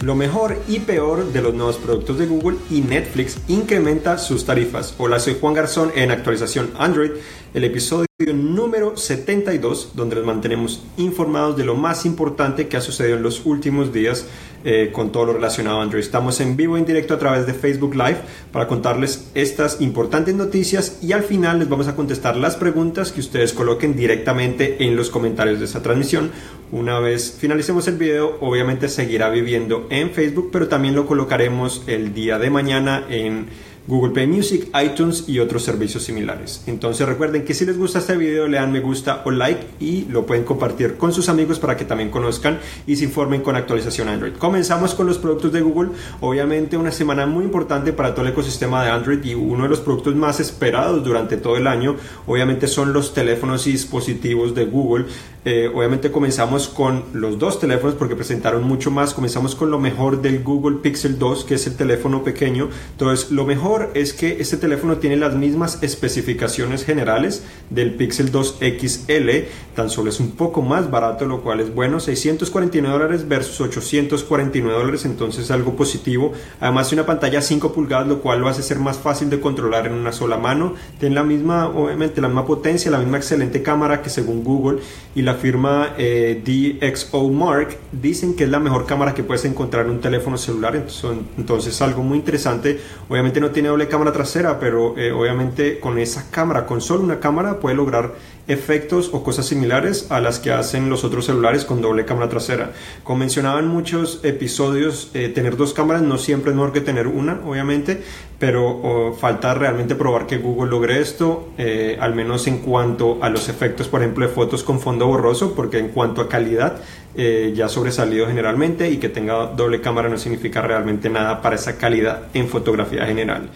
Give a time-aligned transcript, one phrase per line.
[0.00, 4.94] lo mejor y peor de los nuevos productos de Google y Netflix incrementa sus tarifas.
[4.96, 7.10] Hola, soy Juan Garzón en actualización Android,
[7.52, 13.16] el episodio número 72, donde nos mantenemos informados de lo más importante que ha sucedido
[13.16, 14.26] en los últimos días
[14.62, 16.02] eh, con todo lo relacionado a Android.
[16.02, 18.18] Estamos en vivo, en directo a través de Facebook Live
[18.52, 23.20] para contarles estas importantes noticias y al final les vamos a contestar las preguntas que
[23.20, 26.30] ustedes coloquen directamente en los comentarios de esta transmisión.
[26.70, 32.14] Una vez finalicemos el video, obviamente seguirá viviendo en Facebook, pero también lo colocaremos el
[32.14, 33.48] día de mañana en
[33.86, 36.62] Google Play Music, iTunes y otros servicios similares.
[36.66, 40.04] Entonces recuerden que si les gusta este video le dan me gusta o like y
[40.04, 44.08] lo pueden compartir con sus amigos para que también conozcan y se informen con actualización
[44.08, 44.34] Android.
[44.34, 48.84] Comenzamos con los productos de Google, obviamente una semana muy importante para todo el ecosistema
[48.84, 52.92] de Android y uno de los productos más esperados durante todo el año obviamente son
[52.92, 55.06] los teléfonos y dispositivos de Google.
[55.44, 59.14] Eh, obviamente comenzamos con los dos teléfonos porque presentaron mucho más.
[59.14, 62.68] Comenzamos con lo mejor del Google Pixel 2 que es el teléfono pequeño.
[62.92, 68.58] Entonces lo mejor es que este teléfono tiene las mismas especificaciones generales del Pixel 2
[68.58, 69.30] XL,
[69.76, 74.76] tan solo es un poco más barato, lo cual es bueno, 649 dólares versus 849
[74.76, 76.32] dólares, entonces algo positivo.
[76.58, 79.92] Además una pantalla 5 pulgadas, lo cual lo hace ser más fácil de controlar en
[79.92, 80.74] una sola mano.
[80.98, 84.80] Tiene la misma, obviamente, la misma potencia, la misma excelente cámara que según Google
[85.14, 89.86] y la firma eh, DxO Mark dicen que es la mejor cámara que puedes encontrar
[89.86, 92.80] en un teléfono celular, entonces, entonces algo muy interesante.
[93.08, 97.20] Obviamente no tiene doble cámara trasera, pero eh, obviamente con esa cámara, con solo una
[97.20, 98.14] cámara, puede lograr
[98.48, 102.72] efectos o cosas similares a las que hacen los otros celulares con doble cámara trasera.
[103.04, 107.06] Como mencionaba en muchos episodios, eh, tener dos cámaras no siempre es mejor que tener
[107.06, 108.02] una, obviamente,
[108.40, 113.48] pero falta realmente probar que Google logre esto, eh, al menos en cuanto a los
[113.48, 116.80] efectos, por ejemplo, de fotos con fondo borroso, porque en cuanto a calidad
[117.14, 121.76] ya ha sobresalido generalmente y que tenga doble cámara no significa realmente nada para esa
[121.76, 123.50] calidad en fotografía general.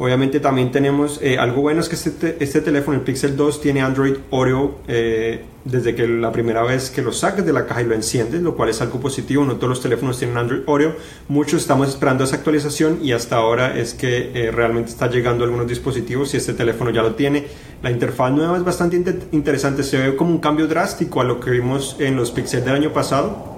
[0.00, 3.82] Obviamente también tenemos eh, algo bueno es que este, este, teléfono, el Pixel 2, tiene
[3.82, 7.84] Android Oreo eh, desde que la primera vez que lo saques de la caja y
[7.84, 9.44] lo enciendes, lo cual es algo positivo.
[9.44, 10.94] No todos los teléfonos tienen Android Oreo.
[11.28, 15.68] Muchos estamos esperando esa actualización y hasta ahora es que eh, realmente está llegando algunos
[15.68, 17.44] dispositivos y este teléfono ya lo tiene.
[17.82, 18.96] La interfaz nueva es bastante
[19.32, 22.74] interesante, se ve como un cambio drástico a lo que vimos en los Pixel del
[22.74, 23.49] año pasado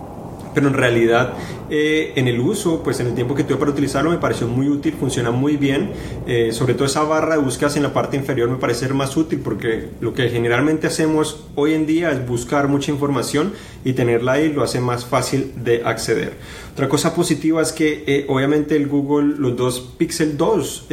[0.55, 1.35] pero en realidad
[1.71, 4.69] eh, en el uso, pues en el tiempo que tuve para utilizarlo me pareció muy
[4.69, 5.91] útil, funciona muy bien,
[6.27, 9.41] eh, sobre todo esa barra de búsquedas en la parte inferior me parece más útil
[9.43, 13.53] porque lo que generalmente hacemos hoy en día es buscar mucha información
[13.85, 16.35] y tenerla ahí lo hace más fácil de acceder.
[16.73, 20.89] Otra cosa positiva es que eh, obviamente el Google, los dos Pixel 2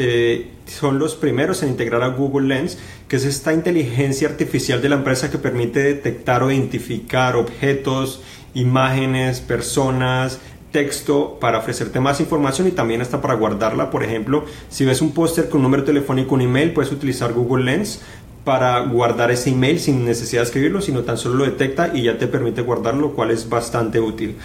[0.70, 2.78] son los primeros en integrar a Google Lens,
[3.08, 8.22] que es esta inteligencia artificial de la empresa que permite detectar o identificar objetos,
[8.54, 10.40] imágenes, personas,
[10.72, 13.90] texto para ofrecerte más información y también hasta para guardarla.
[13.90, 17.66] Por ejemplo, si ves un póster con un número telefónico, un email, puedes utilizar Google
[17.66, 18.02] Lens
[18.44, 22.18] para guardar ese email sin necesidad de escribirlo, sino tan solo lo detecta y ya
[22.18, 24.38] te permite guardarlo, lo cual es bastante útil.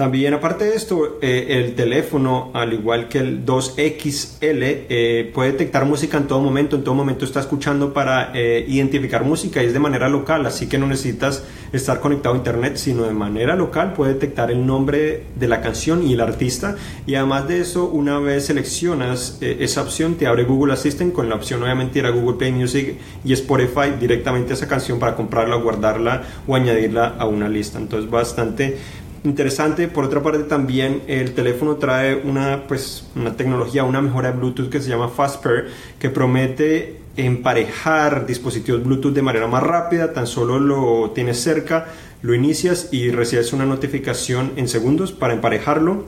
[0.00, 5.84] También aparte de esto, eh, el teléfono, al igual que el 2XL, eh, puede detectar
[5.84, 9.74] música en todo momento, en todo momento está escuchando para eh, identificar música y es
[9.74, 11.44] de manera local, así que no necesitas
[11.74, 16.02] estar conectado a internet, sino de manera local puede detectar el nombre de la canción
[16.02, 16.76] y el artista.
[17.06, 21.34] Y además de eso, una vez seleccionas esa opción, te abre Google Assistant con la
[21.34, 25.56] opción obviamente ir a Google Play Music y Spotify directamente a esa canción para comprarla,
[25.56, 27.78] guardarla o añadirla a una lista.
[27.78, 28.78] Entonces bastante
[29.24, 29.88] interesante.
[29.88, 34.70] Por otra parte, también el teléfono trae una, pues, una tecnología, una mejora de Bluetooth
[34.70, 40.12] que se llama FastPair, que promete emparejar dispositivos Bluetooth de manera más rápida.
[40.12, 41.86] Tan solo lo tienes cerca,
[42.22, 46.04] lo inicias y recibes una notificación en segundos para emparejarlo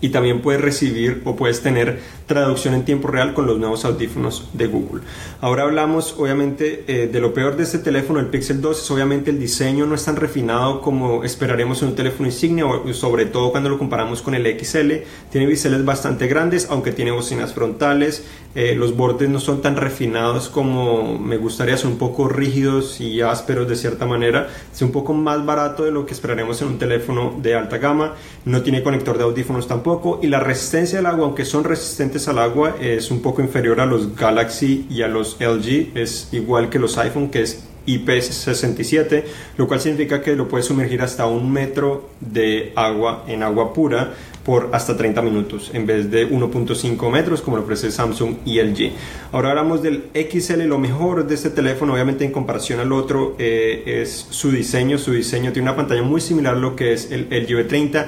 [0.00, 4.48] y también puedes recibir o puedes tener traducción en tiempo real con los nuevos audífonos
[4.52, 5.02] de Google.
[5.40, 9.30] Ahora hablamos obviamente eh, de lo peor de este teléfono, el Pixel 2, es obviamente
[9.30, 13.70] el diseño no es tan refinado como esperaremos en un teléfono insignia, sobre todo cuando
[13.70, 14.92] lo comparamos con el XL.
[15.30, 18.24] Tiene biseles bastante grandes, aunque tiene bocinas frontales,
[18.54, 23.20] eh, los bordes no son tan refinados como me gustaría, son un poco rígidos y
[23.20, 24.48] ásperos de cierta manera.
[24.72, 28.14] Es un poco más barato de lo que esperaremos en un teléfono de alta gama,
[28.44, 29.87] no tiene conector de audífonos tampoco
[30.22, 33.86] y la resistencia al agua, aunque son resistentes al agua, es un poco inferior a
[33.86, 39.24] los Galaxy y a los LG, es igual que los iPhone, que es IP67,
[39.56, 44.12] lo cual significa que lo puedes sumergir hasta un metro de agua en agua pura
[44.44, 48.92] por hasta 30 minutos en vez de 1.5 metros como lo ofrece Samsung y LG.
[49.32, 53.82] Ahora hablamos del XL, lo mejor de este teléfono obviamente en comparación al otro eh,
[54.02, 57.24] es su diseño, su diseño tiene una pantalla muy similar a lo que es el
[57.30, 58.06] LG V30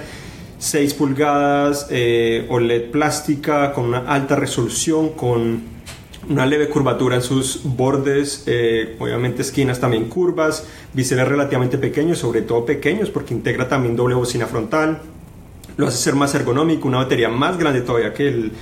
[0.60, 5.62] 6 pulgadas, eh, OLED plástica, con una alta resolución, con
[6.28, 12.42] una leve curvatura en sus bordes, eh, obviamente esquinas también curvas, biseles relativamente pequeños, sobre
[12.42, 15.00] todo pequeños porque integra también doble bocina frontal,
[15.78, 18.52] lo hace ser más ergonómico, una batería más grande todavía que el,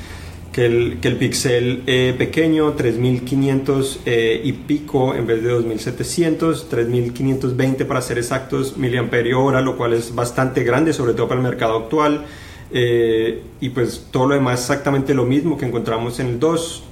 [0.58, 8.00] que el, Pixel eh, pequeño, 3500 eh, y pico en vez de 2700, 3520 para
[8.00, 12.24] ser exactos miliamperio hora, lo cual es bastante grande, sobre todo para el mercado actual.
[12.72, 16.84] Eh, y pues todo lo demás exactamente lo mismo que encontramos en el 2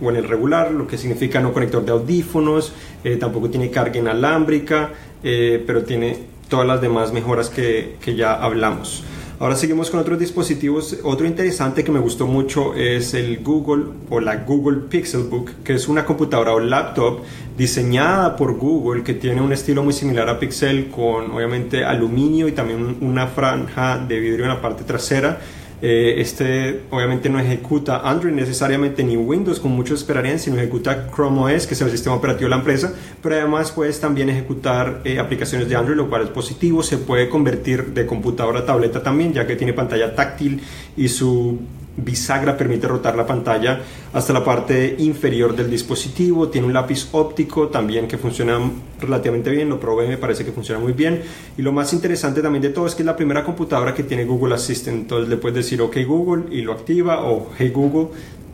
[0.00, 2.72] o en el regular, lo que significa no conector de audífonos,
[3.20, 4.90] tampoco tiene carga inalámbrica,
[5.22, 6.16] pero tiene
[6.48, 9.04] todas las demás mejoras que ya hablamos.
[9.42, 10.98] Ahora seguimos con otros dispositivos.
[11.02, 15.88] Otro interesante que me gustó mucho es el Google o la Google Pixelbook, que es
[15.88, 17.22] una computadora o laptop
[17.58, 22.52] diseñada por Google que tiene un estilo muy similar a Pixel con obviamente aluminio y
[22.52, 25.40] también una franja de vidrio en la parte trasera
[25.84, 31.54] eh, este obviamente no ejecuta Android necesariamente ni Windows como muchos esperarían, sino ejecuta Chrome
[31.54, 35.18] OS, que es el sistema operativo de la empresa, pero además puedes también ejecutar eh,
[35.18, 36.84] aplicaciones de Android, lo cual es positivo.
[36.84, 40.62] Se puede convertir de computadora a tableta también, ya que tiene pantalla táctil
[40.96, 41.58] y su
[41.96, 43.80] bisagra permite rotar la pantalla
[44.12, 46.48] hasta la parte inferior del dispositivo.
[46.48, 48.58] Tiene un lápiz óptico también que funciona
[49.00, 51.22] relativamente bien, lo probé, me parece que funciona muy bien.
[51.56, 54.24] Y lo más interesante también de todo es que es la primera computadora que tiene
[54.24, 54.96] Google Assistant.
[55.02, 58.08] Entonces le puedes decir OK Google y lo activa o Hey Google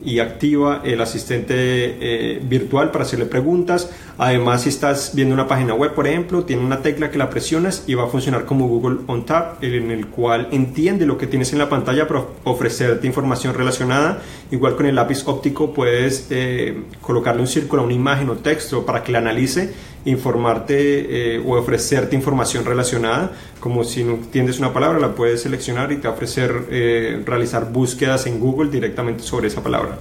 [0.05, 3.91] y activa el asistente eh, virtual para hacerle preguntas.
[4.17, 7.85] Además, si estás viendo una página web, por ejemplo, tiene una tecla que la presionas
[7.87, 11.53] y va a funcionar como Google On Tap, en el cual entiende lo que tienes
[11.53, 14.23] en la pantalla para ofrecerte información relacionada.
[14.51, 18.85] Igual con el lápiz óptico puedes eh, colocarle un círculo a una imagen o texto
[18.85, 19.73] para que la analice
[20.05, 25.93] informarte eh, o ofrecerte información relacionada, como si no entiendes una palabra, la puedes seleccionar
[25.93, 29.99] y te ofrecer eh, realizar búsquedas en Google directamente sobre esa palabra.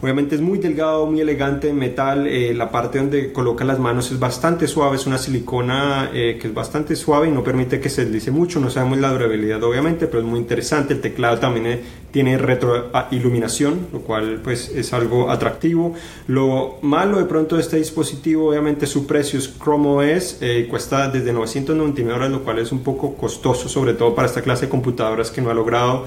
[0.00, 2.26] Obviamente es muy delgado, muy elegante, metal.
[2.26, 6.54] Eh, la parte donde coloca las manos es bastante suave, es una silicona que es
[6.54, 8.60] bastante suave y no permite que se deslice mucho.
[8.60, 10.94] No sabemos la durabilidad, obviamente, pero es muy interesante.
[10.94, 11.80] El teclado también
[12.10, 15.94] tiene retroiluminación, lo cual pues es algo atractivo.
[16.26, 21.08] Lo malo de pronto de este dispositivo, obviamente su precio es Chrome OS, eh, cuesta
[21.08, 24.70] desde 999 dólares, lo cual es un poco costoso, sobre todo para esta clase de
[24.70, 26.06] computadoras que no ha logrado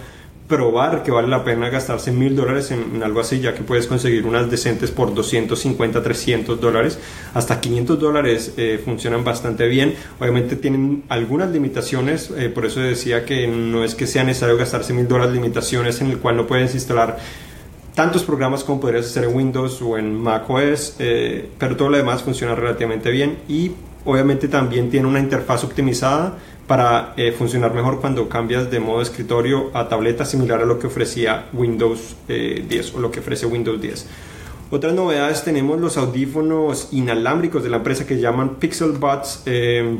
[0.51, 4.25] probar que vale la pena gastarse mil dólares en, algo así, ya que puedes conseguir
[4.25, 6.99] unas decentes por 250, 300 dólares,
[7.33, 9.95] hasta 500 dólares eh, funcionan bastante bien.
[10.19, 14.93] Obviamente tienen algunas limitaciones, eh, por eso decía que no es que sea necesario gastarse
[14.93, 17.17] mil dólares, limitaciones en el cual no puedes instalar
[17.95, 22.23] tantos programas como podrías hacer en Windows o en macOS, eh, pero todo lo demás
[22.23, 23.71] funciona relativamente bien y
[24.03, 26.37] obviamente también tiene una interfaz optimizada
[26.71, 30.87] para eh, funcionar mejor cuando cambias de modo escritorio a tableta similar a lo que
[30.87, 34.07] ofrecía Windows 10 eh, o lo que ofrece Windows 10.
[34.71, 39.43] Otras novedades tenemos los audífonos inalámbricos de la empresa que llaman Pixel Buds.
[39.47, 39.97] Eh,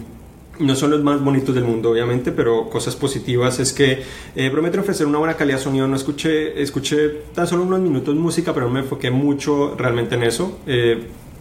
[0.60, 4.04] no son los más bonitos del mundo, obviamente, pero cosas positivas es que
[4.50, 5.90] prometen ofrecer una buena calidad de sonido.
[5.90, 10.24] No escuché, escuché tan solo unos minutos música, pero no me enfoqué mucho realmente en
[10.24, 10.60] eso.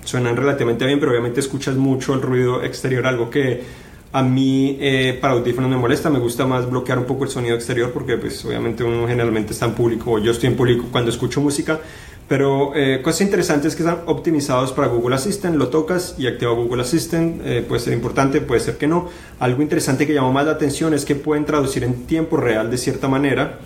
[0.02, 5.18] suenan relativamente bien, pero obviamente escuchas mucho el ruido exterior, algo que a mí eh,
[5.20, 8.44] para audífonos me molesta, me gusta más bloquear un poco el sonido exterior porque pues
[8.44, 11.78] obviamente uno generalmente está en público o yo estoy en público cuando escucho música,
[12.26, 16.82] pero eh, cosas interesantes que están optimizados para Google Assistant, lo tocas y activa Google
[16.82, 19.08] Assistant, eh, puede ser importante, puede ser que no.
[19.38, 22.78] Algo interesante que llamó más la atención es que pueden traducir en tiempo real de
[22.78, 23.60] cierta manera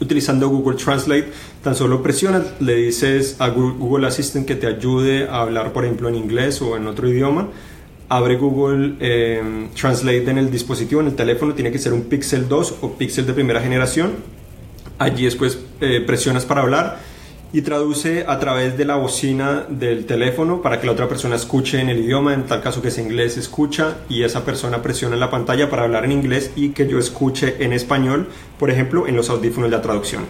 [0.00, 1.28] utilizando Google Translate,
[1.62, 6.08] tan solo presionas, le dices a Google Assistant que te ayude a hablar, por ejemplo,
[6.08, 7.48] en inglés o en otro idioma
[8.16, 12.48] abre Google em, Translate en el dispositivo, en el teléfono, tiene que ser un Pixel
[12.48, 14.12] 2 o Pixel de primera generación.
[14.98, 17.00] Allí después eh, presionas para hablar
[17.52, 21.80] y traduce a través de la bocina del teléfono para que la otra persona escuche
[21.80, 25.30] en el idioma, en tal caso que es inglés, escucha y esa persona presiona la
[25.30, 28.28] pantalla para hablar en inglés y que yo escuche en español,
[28.58, 30.22] por ejemplo, en los audífonos de la traducción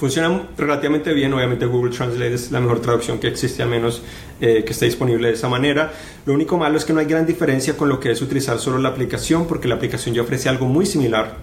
[0.00, 1.34] funciona relativamente bien.
[1.34, 4.02] Obviamente Google Translate es la mejor traducción que existe, al menos
[4.40, 5.92] eh, que esté disponible de esa manera.
[6.24, 8.78] Lo único malo es que no hay gran diferencia con lo que es utilizar solo
[8.78, 11.36] la aplicación, porque la aplicación ya ofrece algo muy similar.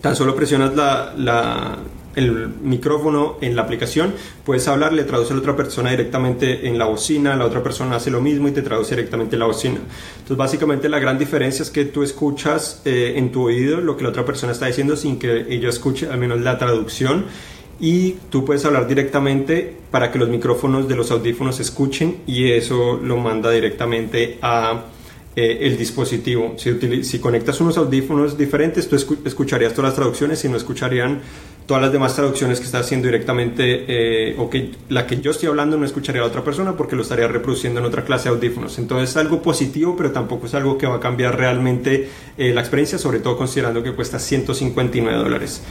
[0.00, 1.78] Tan solo presionas la,
[2.14, 6.78] el micrófono en la aplicación, puedes hablar, le traduce a la otra persona directamente en
[6.78, 9.80] la bocina, la otra persona hace lo mismo y te traduce directamente en la bocina.
[10.14, 14.04] Entonces, básicamente la gran diferencia es que tú escuchas eh, en tu oído lo que
[14.04, 17.26] la otra persona está diciendo sin que ella escuche al menos la traducción
[17.80, 23.00] y tú puedes hablar directamente para que los micrófonos de los audífonos escuchen y eso
[23.02, 24.84] lo manda directamente a
[25.34, 26.54] eh, el dispositivo.
[26.58, 31.22] Si, si, conectas unos audífonos diferentes, tú escucharías todas las traducciones y no escucharían
[31.66, 35.48] todas las demás traducciones que está haciendo directamente eh, o que la que yo estoy
[35.48, 38.78] hablando no escucharía a otra persona porque lo estaría reproduciendo en otra clase de audífonos.
[38.78, 42.60] Entonces es algo positivo, pero tampoco es algo que va a cambiar realmente eh, la
[42.60, 45.62] experiencia, sobre todo considerando que cuesta 159 dólares.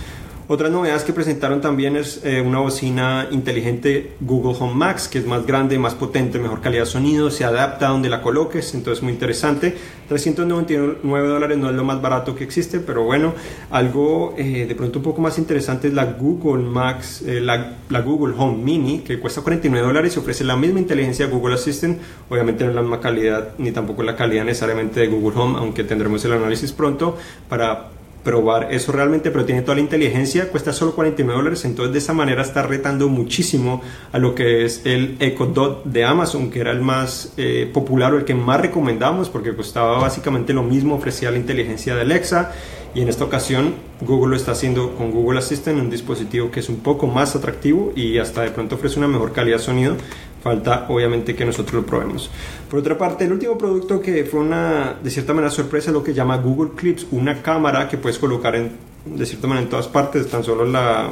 [0.54, 5.26] Otras novedades que presentaron también es eh, una bocina inteligente Google Home Max, que es
[5.26, 9.14] más grande, más potente, mejor calidad de sonido, se adapta donde la coloques, entonces muy
[9.14, 9.74] interesante.
[10.10, 13.34] 399 dólares no es lo más barato que existe, pero bueno,
[13.70, 18.36] algo eh, de pronto un poco más interesante es la Google Max, eh, la, Google
[18.38, 21.98] Home Mini, que cuesta 49 dólares y ofrece la misma inteligencia Google Assistant,
[22.30, 25.86] obviamente no es la misma calidad ni tampoco la calidad necesariamente de Google Home, aunque
[25.86, 27.18] tendremos el análisis pronto
[27.48, 32.00] para probar eso realmente, pero tiene toda la inteligencia, cuesta solo 49 dólares, entonces de
[32.00, 36.60] esa manera está retando muchísimo a lo que es el Echo Dot de Amazon, que
[36.60, 40.96] era el más eh, popular o el que más recomendamos porque costaba básicamente lo mismo,
[40.96, 42.52] ofrecía la inteligencia de Alexa
[42.94, 46.70] y en esta ocasión Google lo está haciendo con Google Assistant, un dispositivo que es
[46.70, 49.96] un poco más atractivo y hasta de pronto ofrece una mejor calidad de sonido
[50.42, 52.32] Falta obviamente que nosotros lo probemos.
[52.70, 56.04] Por otra parte, el último producto que fue una, de cierta manera, sorpresa es lo
[56.04, 58.72] que llama Google Clips, una cámara que puedes colocar en,
[59.06, 61.12] de cierta manera en todas partes, tan solo la,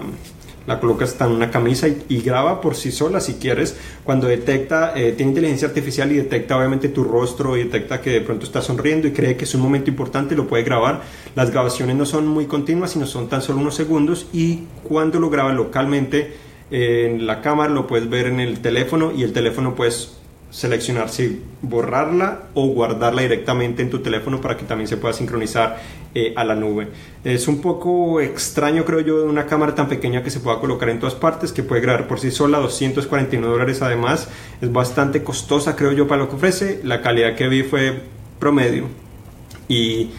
[0.70, 3.76] la colocas en una camisa y, graba por sí sola si quieres.
[4.04, 8.22] Cuando detecta, eh, tiene inteligencia artificial y detecta obviamente tu rostro y detecta que de
[8.22, 11.02] pronto estás sonriendo y cree que es un momento importante, lo puede grabar.
[11.36, 15.32] Las grabaciones no son muy continuas, sino son tan solo unos segundos y cuando lo
[15.32, 16.36] graba localmente,
[16.70, 20.20] en la cámara, lo puedes ver en el teléfono y el teléfono puedes
[20.52, 25.80] seleccionar si borrarla o guardarla directamente en tu teléfono para que también se pueda sincronizar
[26.16, 26.88] eh, a la nube.
[27.24, 30.90] Es un poco extraño, creo yo, de una cámara tan pequeña que se pueda colocar
[30.90, 34.28] en todas partes, que puede grabar por sí sola, 249 dólares además.
[34.62, 36.80] Es bastante costosa, creo yo, para lo que ofrece.
[36.84, 38.02] La calidad que vi fue
[38.40, 38.86] promedio.
[39.68, 40.10] Y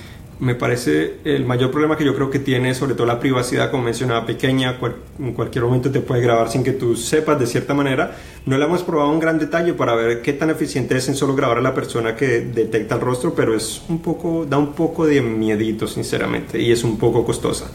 [0.40, 3.84] me parece el mayor problema que yo creo que tiene, sobre todo la privacidad, como
[3.84, 4.78] mencionaba, pequeña,
[5.18, 8.16] en cualquier momento te puede grabar sin que tú sepas de cierta manera.
[8.46, 11.36] No le hemos probado un gran detalle para ver qué tan eficiente es en solo
[11.36, 15.06] grabar a la persona que detecta el rostro, pero es un poco, da un poco
[15.06, 17.70] de miedito, sinceramente, y es un poco costosa.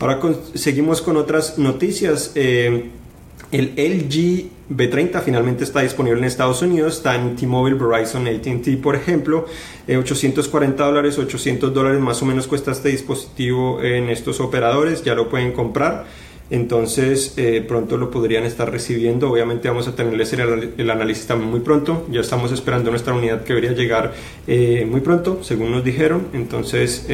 [0.00, 0.18] Ahora
[0.54, 2.32] seguimos con otras noticias.
[2.34, 2.90] Eh,
[3.52, 8.94] el LG B30 finalmente está disponible en Estados Unidos, está en T-Mobile, Verizon, ATT, por
[8.94, 9.46] ejemplo.
[9.88, 15.14] 840 eh, dólares, 800 dólares más o menos cuesta este dispositivo en estos operadores, ya
[15.14, 16.06] lo pueden comprar.
[16.50, 19.30] Entonces eh, pronto lo podrían estar recibiendo.
[19.30, 22.06] Obviamente vamos a tenerles el, análisis también muy pronto.
[22.10, 24.14] Ya estamos esperando nuestra unidad que debería llegar
[24.48, 26.26] eh, muy pronto, según nos dijeron.
[26.32, 27.06] Entonces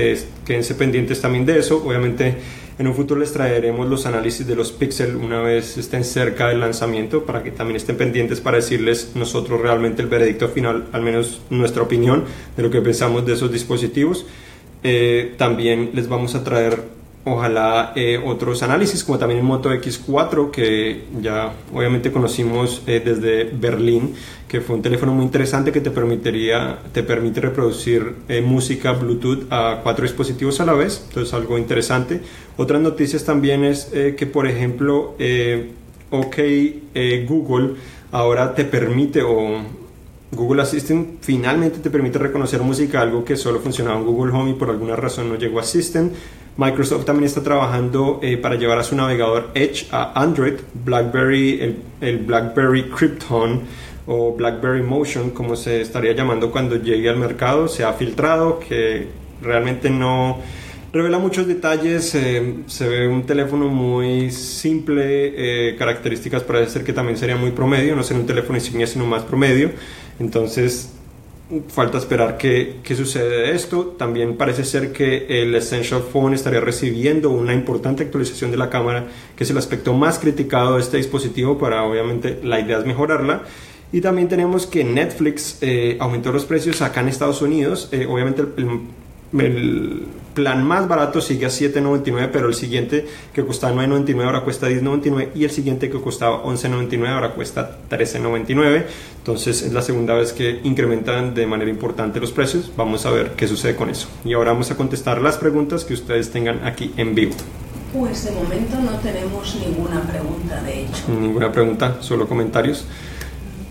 [0.46, 1.82] quédense pendientes también de eso.
[1.84, 2.34] Obviamente
[2.78, 6.60] en un futuro les traeremos los análisis de los Pixel una vez estén cerca del
[6.60, 11.40] lanzamiento para que también estén pendientes para decirles nosotros realmente el veredicto final, al menos
[11.48, 12.24] nuestra opinión
[12.56, 14.26] de lo que pensamos de esos dispositivos.
[14.82, 16.95] Eh, también les vamos a traer
[17.28, 23.50] ojalá eh, otros análisis como también el Moto X4 que ya obviamente conocimos eh, desde
[23.52, 24.14] Berlín
[24.46, 29.44] que fue un teléfono muy interesante que te permitiría te permite reproducir eh, música Bluetooth
[29.50, 32.20] a cuatro dispositivos a la vez entonces algo interesante
[32.56, 35.16] otras noticias también es que por ejemplo
[36.10, 36.36] OK
[37.26, 37.74] Google
[38.12, 39.62] ahora te permite o
[40.30, 44.54] Google Assistant finalmente te permite reconocer música, algo que solo funcionaba en Google Home y
[44.54, 46.12] por alguna razón no llegó a Assistant.
[46.56, 52.18] Microsoft también está trabajando eh, para llevar a su navegador Edge a Android, BlackBerry, el,
[52.18, 53.62] BlackBerry Krypton
[54.06, 59.08] o BlackBerry Motion, como se estaría llamando cuando llegue al mercado, se ha filtrado, que
[59.42, 60.38] realmente no
[60.92, 66.94] revela muchos detalles, eh, se ve un teléfono muy simple, eh, características parece ser que
[66.94, 69.72] también sería muy promedio, no ser un teléfono insignia sino más promedio,
[70.18, 70.95] entonces
[71.68, 73.94] falta esperar qué, qué, sucede de esto.
[73.98, 79.06] También parece ser que el Essential Phone estaría recibiendo una importante actualización de la cámara,
[79.36, 83.42] que es el aspecto más criticado de este dispositivo, para obviamente la idea es mejorarla.
[83.92, 87.88] Y también tenemos que Netflix eh, aumentó los precios acá en Estados Unidos.
[87.92, 88.80] Eh, obviamente el,
[89.40, 94.68] el plan más barato sigue a 7.99, pero el siguiente que costaba 9.99 ahora cuesta
[94.68, 98.84] 10.99 y el siguiente que costaba 11.99 ahora cuesta 13.99.
[99.18, 102.70] Entonces es la segunda vez que incrementan de manera importante los precios.
[102.76, 104.08] Vamos a ver qué sucede con eso.
[104.26, 107.34] Y ahora vamos a contestar las preguntas que ustedes tengan aquí en vivo.
[107.94, 111.04] Pues de momento no tenemos ninguna pregunta, de hecho.
[111.18, 112.84] Ninguna pregunta, solo comentarios.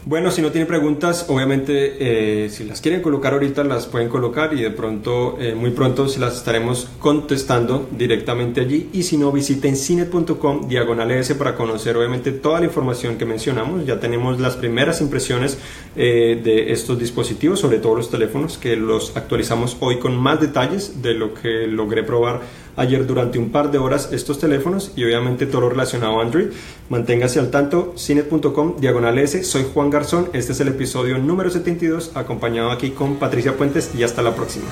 [0.08, 4.54] Bueno, si no tienen preguntas, obviamente eh, si las quieren colocar ahorita las pueden colocar
[4.54, 8.88] y de pronto, eh, muy pronto se las estaremos contestando directamente allí.
[8.94, 13.84] Y si no, visiten cinet.com diagonal S para conocer obviamente toda la información que mencionamos.
[13.88, 15.58] Ya tenemos las primeras impresiones
[15.96, 21.02] eh, de estos dispositivos, sobre todo los teléfonos, que los actualizamos hoy con más detalles
[21.02, 22.42] de lo que logré probar
[22.76, 26.48] ayer durante un par de horas estos teléfonos y obviamente todo lo relacionado a Android.
[26.90, 29.44] Manténgase al tanto, cinet.com, diagonal S.
[29.44, 34.04] Soy Juan Garzón, este es el episodio número 72, acompañado aquí con Patricia Puentes y
[34.04, 34.66] hasta la próxima.